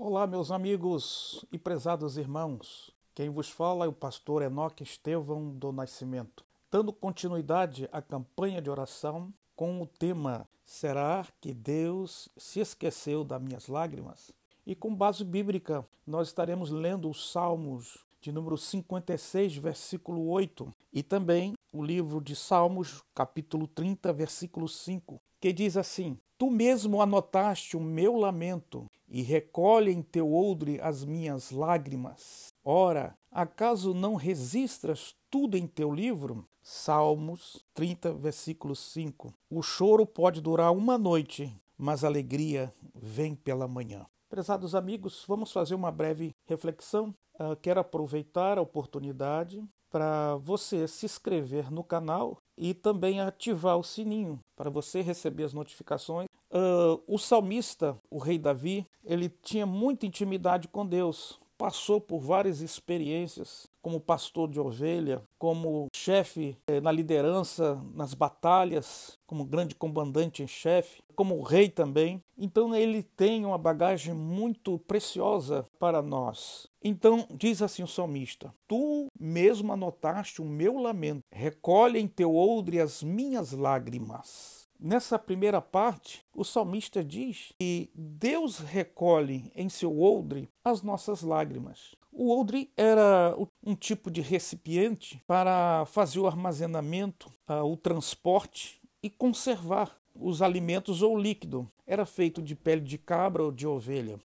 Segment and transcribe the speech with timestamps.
[0.00, 2.94] Olá, meus amigos e prezados irmãos.
[3.16, 8.70] Quem vos fala é o pastor Enoque Estevão do Nascimento, dando continuidade à campanha de
[8.70, 14.30] oração com o tema Será que Deus se esqueceu das minhas lágrimas?
[14.64, 21.02] E com base bíblica, nós estaremos lendo os Salmos de número 56, versículo 8, e
[21.02, 27.74] também o livro de Salmos, capítulo 30, versículo 5, que diz assim: Tu mesmo anotaste
[27.74, 32.52] o meu lamento e recolhe em teu odre as minhas lágrimas.
[32.62, 36.46] Ora, acaso não registras tudo em teu livro?
[36.60, 39.32] Salmos 30, versículo 5.
[39.48, 44.04] O choro pode durar uma noite, mas a alegria vem pela manhã.
[44.28, 47.14] Prezados amigos, vamos fazer uma breve reflexão.
[47.40, 53.82] Uh, quero aproveitar a oportunidade para você se inscrever no canal e também ativar o
[53.82, 56.28] sininho para você receber as notificações.
[56.50, 62.60] Uh, o salmista, o rei Davi, ele tinha muita intimidade com Deus, passou por várias
[62.60, 70.42] experiências como pastor de ovelha, como chefe eh, na liderança, nas batalhas, como grande comandante
[70.42, 72.22] em chefe, como rei também.
[72.36, 76.68] Então ele tem uma bagagem muito preciosa para nós.
[76.82, 82.80] Então diz assim o salmista: Tu mesmo anotaste o meu lamento, recolhe em teu odre
[82.80, 84.57] as minhas lágrimas.
[84.80, 91.96] Nessa primeira parte, o salmista diz que Deus recolhe em seu odre as nossas lágrimas.
[92.12, 97.28] O odre era um tipo de recipiente para fazer o armazenamento,
[97.64, 101.68] o transporte e conservar os alimentos ou líquido.
[101.84, 104.20] Era feito de pele de cabra ou de ovelha.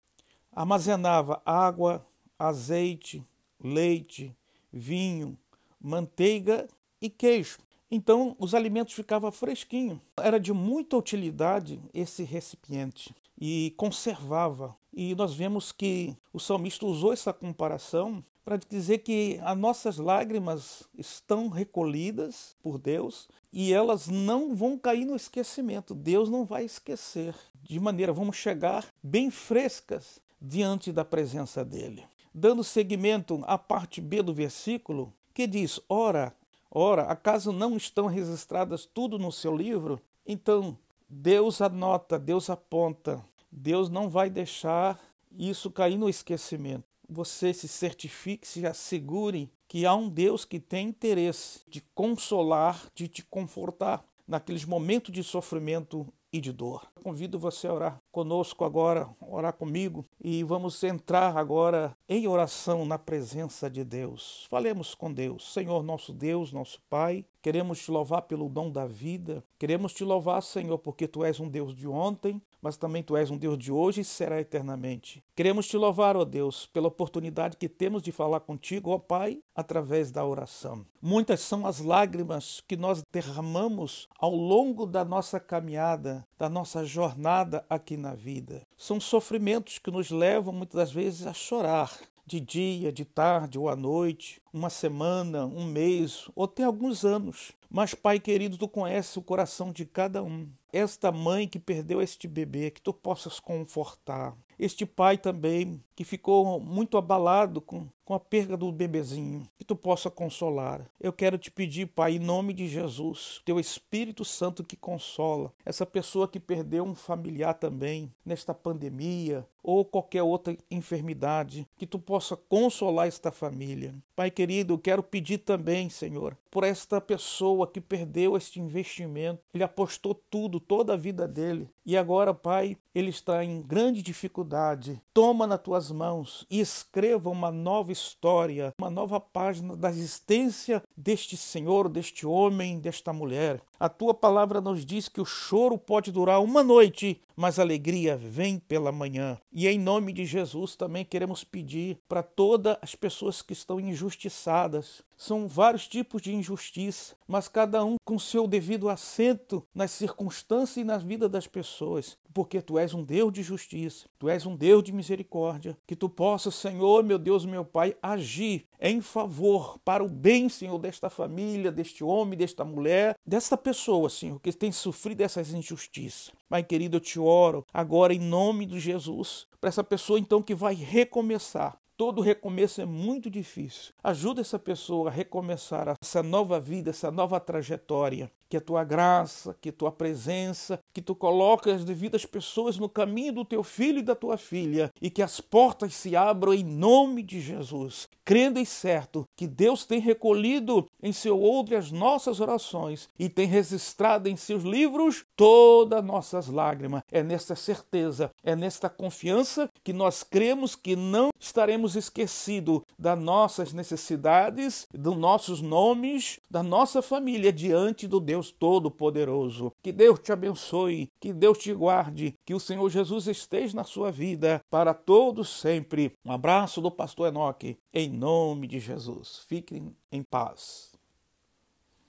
[0.52, 2.06] Armazenava água,
[2.38, 3.26] azeite,
[3.58, 4.36] leite,
[4.72, 5.38] vinho,
[5.80, 6.68] manteiga
[7.02, 7.58] e queijo.
[7.92, 10.00] Então os alimentos ficavam fresquinhos.
[10.18, 14.74] Era de muita utilidade esse recipiente e conservava.
[14.94, 20.84] E nós vemos que o salmista usou essa comparação para dizer que as nossas lágrimas
[20.98, 25.94] estão recolhidas por Deus e elas não vão cair no esquecimento.
[25.94, 27.36] Deus não vai esquecer.
[27.62, 32.04] De maneira, vamos chegar bem frescas diante da presença dele.
[32.34, 36.34] Dando seguimento à parte B do versículo, que diz: Ora,
[36.74, 40.02] Ora, acaso não estão registradas tudo no seu livro?
[40.26, 40.78] Então,
[41.10, 43.22] Deus anota, Deus aponta,
[43.52, 44.98] Deus não vai deixar
[45.38, 46.86] isso cair no esquecimento.
[47.10, 53.10] Você se certifique, se assegure que há um Deus que tem interesse de consolar, de
[53.10, 56.88] te confortar naqueles momentos de sofrimento e de dor.
[57.04, 62.98] Convido você a orar conosco agora, orar comigo e vamos entrar agora em oração na
[62.98, 64.46] presença de Deus.
[64.50, 65.52] Falemos com Deus.
[65.52, 69.44] Senhor, nosso Deus, nosso Pai, queremos te louvar pelo dom da vida.
[69.58, 73.32] Queremos te louvar, Senhor, porque tu és um Deus de ontem, mas também tu és
[73.32, 75.24] um Deus de hoje e será eternamente.
[75.36, 80.12] Queremos te louvar, ó Deus, pela oportunidade que temos de falar contigo, ó Pai, através
[80.12, 80.86] da oração.
[81.02, 87.66] Muitas são as lágrimas que nós derramamos ao longo da nossa caminhada, da nossa jornada
[87.70, 88.62] aqui na vida.
[88.78, 91.92] São sofrimentos que nos levam muitas das vezes a chorar,
[92.26, 97.52] de dia, de tarde ou à noite, uma semana, um mês ou até alguns anos.
[97.70, 100.48] Mas, Pai querido, tu conheces o coração de cada um.
[100.72, 104.36] Esta mãe que perdeu este bebê, que tu possas confortar.
[104.58, 109.74] Este pai também, que ficou muito abalado com, com a perda do bebezinho, que tu
[109.74, 110.86] possa consolar.
[111.00, 115.86] Eu quero te pedir, Pai, em nome de Jesus, teu Espírito Santo que consola essa
[115.86, 122.36] pessoa que perdeu um familiar também nesta pandemia ou qualquer outra enfermidade, que tu possa
[122.36, 123.94] consolar esta família.
[124.16, 129.42] Pai querido, eu quero pedir também, Senhor, por esta pessoa que perdeu este investimento.
[129.54, 131.70] Ele apostou tudo, toda a vida dele.
[131.86, 135.02] E agora, Pai, ele está em grande dificuldade.
[135.14, 141.38] Toma nas tuas mãos e escreva uma nova história, uma nova página da existência deste
[141.38, 143.62] Senhor, deste homem, desta mulher.
[143.82, 148.16] A tua palavra nos diz que o choro pode durar uma noite, mas a alegria
[148.16, 149.40] vem pela manhã.
[149.52, 155.02] E em nome de Jesus também queremos pedir para todas as pessoas que estão injustiçadas.
[155.18, 160.84] São vários tipos de injustiça, mas cada um com seu devido assento nas circunstâncias e
[160.84, 164.84] na vida das pessoas, porque tu és um Deus de justiça, tu és um Deus
[164.84, 170.10] de misericórdia, que tu possas, Senhor, meu Deus, meu Pai, agir em favor para o
[170.10, 173.71] bem, Senhor, desta família, deste homem, desta mulher, desta pessoa,
[174.10, 176.32] Senhor, que tem sofrido essas injustiças.
[176.50, 180.56] Pai querido, eu te oro agora em nome de Jesus, para essa pessoa então que
[180.56, 181.78] vai recomeçar.
[182.02, 183.94] Todo recomeço é muito difícil.
[184.04, 188.32] Ajuda essa pessoa a recomeçar essa nova vida, essa nova trajetória.
[188.50, 192.90] que a tua graça, que a tua presença, que tu coloques as devidas pessoas no
[192.90, 196.62] caminho do teu filho e da tua filha e que as portas se abram em
[196.62, 198.10] nome de Jesus.
[198.26, 203.48] Crendo e certo que Deus tem recolhido em seu odre as nossas orações e tem
[203.48, 207.04] registrado em seus livros todas nossas lágrimas.
[207.10, 213.74] É nesta certeza, é nesta confiança que nós cremos que não estaremos esquecidos das nossas
[213.74, 219.72] necessidades, dos nossos nomes, da nossa família diante do Deus Todo-Poderoso.
[219.82, 224.12] Que Deus te abençoe, que Deus te guarde, que o Senhor Jesus esteja na sua
[224.12, 226.14] vida para todos sempre.
[226.26, 229.46] Um abraço do pastor Enoque, em nome de Jesus.
[229.48, 230.91] Fiquem em paz.